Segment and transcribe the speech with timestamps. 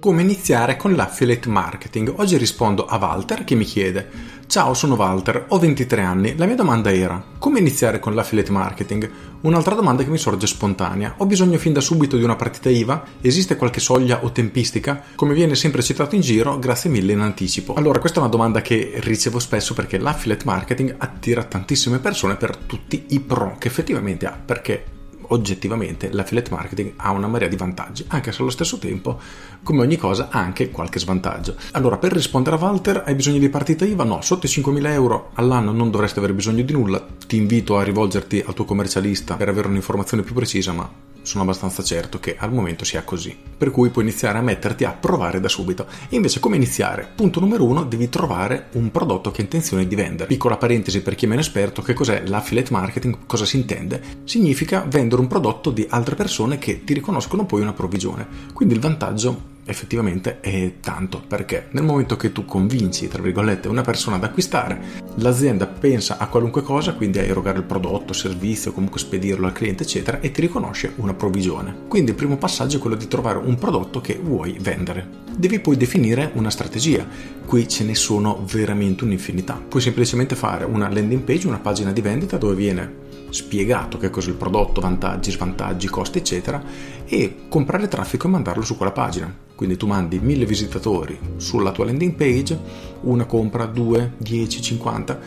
[0.00, 2.14] Come iniziare con l'affiliate marketing?
[2.18, 6.36] Oggi rispondo a Walter che mi chiede Ciao, sono Walter, ho 23 anni.
[6.36, 9.10] La mia domanda era: come iniziare con l'affiliate marketing?
[9.40, 11.14] Un'altra domanda che mi sorge spontanea.
[11.18, 13.02] Ho bisogno fin da subito di una partita IVA?
[13.20, 15.02] Esiste qualche soglia o tempistica?
[15.16, 17.74] Come viene sempre citato in giro, grazie mille in anticipo.
[17.74, 22.56] Allora, questa è una domanda che ricevo spesso perché l'affiliate marketing attira tantissime persone per
[22.56, 24.96] tutti i pro che effettivamente ha, perché
[25.28, 29.18] oggettivamente l'affiliate marketing ha una marea di vantaggi, anche se allo stesso tempo,
[29.62, 31.56] come ogni cosa, ha anche qualche svantaggio.
[31.72, 34.04] Allora, per rispondere a Walter, hai bisogno di partita IVA?
[34.04, 37.04] No, sotto i 5.000 euro all'anno non dovresti avere bisogno di nulla.
[37.26, 41.82] Ti invito a rivolgerti al tuo commercialista per avere un'informazione più precisa, ma sono abbastanza
[41.82, 43.36] certo che al momento sia così.
[43.58, 45.86] Per cui puoi iniziare a metterti a provare da subito.
[46.08, 47.06] E invece come iniziare?
[47.14, 50.26] Punto numero uno, devi trovare un prodotto che hai intenzione di vendere.
[50.26, 53.18] Piccola parentesi per chi è meno esperto, che cos'è l'affiliate marketing?
[53.26, 54.02] Cosa si intende?
[54.24, 58.26] Significa vendere un prodotto di altre persone che ti riconoscono poi una provvigione.
[58.54, 63.82] Quindi il vantaggio effettivamente è tanto perché nel momento che tu convinci tra virgolette una
[63.82, 64.80] persona ad acquistare
[65.16, 69.82] l'azienda pensa a qualunque cosa quindi a erogare il prodotto servizio comunque spedirlo al cliente
[69.82, 71.86] eccetera e ti riconosce una provvigione.
[71.88, 75.26] Quindi il primo passaggio è quello di trovare un prodotto che vuoi vendere.
[75.36, 77.06] Devi poi definire una strategia.
[77.44, 79.60] Qui ce ne sono veramente un'infinità.
[79.68, 84.30] Puoi semplicemente fare una landing page una pagina di vendita dove viene spiegato che cos'è
[84.30, 86.62] il prodotto, vantaggi, svantaggi, costi, eccetera,
[87.04, 89.46] e comprare traffico e mandarlo su quella pagina.
[89.58, 92.56] Quindi tu mandi 1000 visitatori sulla tua landing page,
[93.00, 95.20] una compra, 2, 10, 50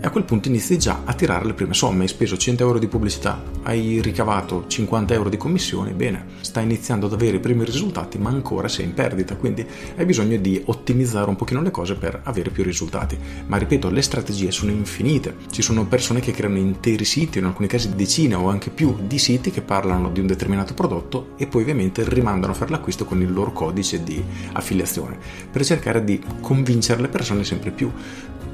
[0.00, 2.02] e a quel punto inizi già a tirare le prime somme.
[2.02, 7.06] Hai speso 100 euro di pubblicità, hai ricavato 50 euro di commissione, bene, stai iniziando
[7.06, 11.28] ad avere i primi risultati ma ancora sei in perdita, quindi hai bisogno di ottimizzare
[11.28, 13.18] un pochino le cose per avere più risultati.
[13.48, 17.68] Ma ripeto, le strategie sono infinite, ci sono persone che creano interi siti, in alcuni
[17.68, 21.60] casi decine o anche più di siti che parlano di un determinato prodotto e poi
[21.60, 25.18] ovviamente rimandano a fare l'acquisto con il loro codice codice di affiliazione
[25.50, 27.90] per cercare di convincere le persone sempre più.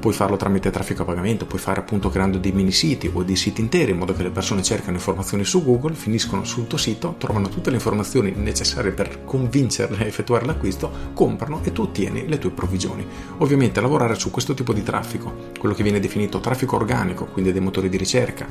[0.01, 3.35] Puoi farlo tramite traffico a pagamento, puoi fare appunto creando dei mini siti o dei
[3.35, 7.13] siti interi in modo che le persone cercano informazioni su Google, finiscono sul tuo sito,
[7.19, 12.39] trovano tutte le informazioni necessarie per convincerle a effettuare l'acquisto, comprano e tu ottieni le
[12.39, 13.05] tue provvigioni.
[13.37, 17.61] Ovviamente lavorare su questo tipo di traffico, quello che viene definito traffico organico, quindi dei
[17.61, 18.47] motori di ricerca,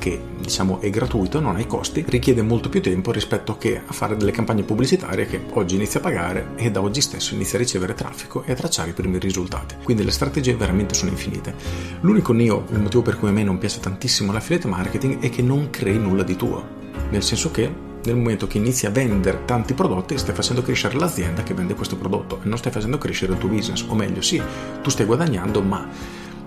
[0.00, 4.16] che diciamo è gratuito, non hai costi, richiede molto più tempo rispetto che a fare
[4.16, 6.09] delle campagne pubblicitarie che oggi inizia a pagare
[6.56, 9.76] e da oggi stesso inizia a ricevere traffico e a tracciare i primi risultati.
[9.82, 11.54] Quindi le strategie veramente sono infinite.
[12.00, 15.42] L'unico neo, il motivo per cui a me non piace tantissimo l'affiliate marketing è che
[15.42, 16.66] non crei nulla di tuo,
[17.10, 21.42] nel senso che nel momento che inizi a vendere tanti prodotti stai facendo crescere l'azienda
[21.42, 24.42] che vende questo prodotto e non stai facendo crescere il tuo business, o meglio sì,
[24.82, 25.88] tu stai guadagnando ma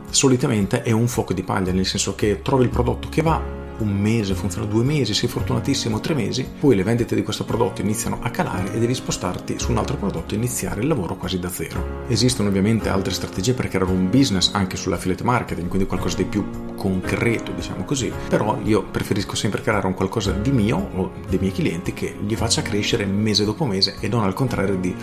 [0.10, 4.00] solitamente è un fuoco di paglia, nel senso che trovi il prodotto che va, un
[4.00, 8.20] mese, funziona due mesi, sei fortunatissimo tre mesi, poi le vendite di questo prodotto iniziano
[8.22, 11.50] a calare e devi spostarti su un altro prodotto e iniziare il lavoro quasi da
[11.50, 12.06] zero.
[12.08, 16.74] Esistono ovviamente altre strategie per creare un business anche sull'affiliate marketing, quindi qualcosa di più
[16.76, 21.52] concreto, diciamo così, però io preferisco sempre creare un qualcosa di mio o dei miei
[21.52, 24.96] clienti che gli faccia crescere mese dopo mese e non al contrario di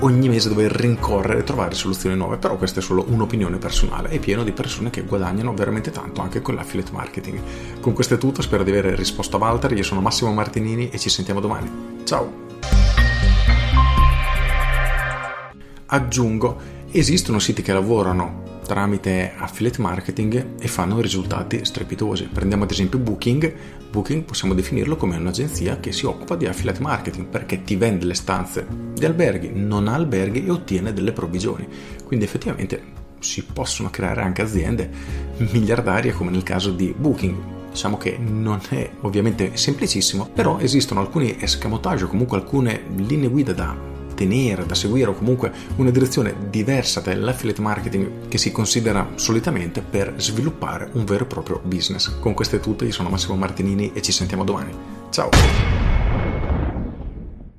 [0.00, 4.18] ogni mese dover rincorrere e trovare soluzioni nuove, però questa è solo un'opinione personale, è
[4.18, 7.40] pieno di persone che guadagnano veramente tanto anche con l'affiliate marketing.
[7.80, 10.98] Con questo è tutto, spero di aver risposto a Walter, io sono Massimo Martinini e
[10.98, 11.70] ci sentiamo domani.
[12.04, 12.50] Ciao!
[15.86, 16.56] Aggiungo,
[16.90, 22.28] esistono siti che lavorano tramite affiliate marketing e fanno risultati strepitosi.
[22.32, 23.52] Prendiamo ad esempio Booking.
[23.90, 28.14] Booking possiamo definirlo come un'agenzia che si occupa di affiliate marketing perché ti vende le
[28.14, 31.68] stanze di alberghi, non ha alberghi e ottiene delle provvigioni.
[32.04, 34.90] Quindi effettivamente si possono creare anche aziende
[35.36, 37.36] miliardarie come nel caso di Booking.
[37.70, 43.52] Diciamo che non è ovviamente semplicissimo, però esistono alcuni escamotage o comunque alcune linee guida
[43.52, 49.82] da tenere, da seguire o comunque una direzione diversa dall'affiliate marketing che si considera solitamente
[49.82, 52.18] per sviluppare un vero e proprio business.
[52.18, 54.72] Con questo è io sono Massimo Martinini e ci sentiamo domani.
[55.10, 55.91] Ciao!